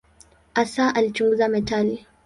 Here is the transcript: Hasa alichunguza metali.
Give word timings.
Hasa 0.53 0.95
alichunguza 0.95 1.47
metali. 1.47 2.05